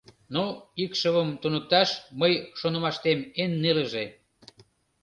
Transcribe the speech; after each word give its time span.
Ну, 0.33 0.43
икшывым 0.83 1.29
туныкташ, 1.41 1.89
мый 2.19 2.33
шонымаштем, 2.59 3.19
эн 3.41 3.51
нелыже. 3.63 4.05